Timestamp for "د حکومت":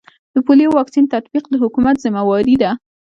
1.49-1.95